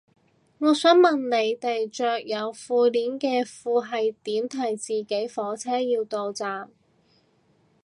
[0.57, 6.71] 我想問你哋着有褲鏈嘅褲係點提自己火車要到站